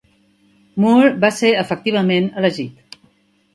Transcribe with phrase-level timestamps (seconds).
[0.85, 3.01] Moore va ser efectivament elegit.